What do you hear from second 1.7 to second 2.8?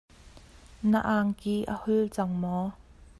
a hul cang maw?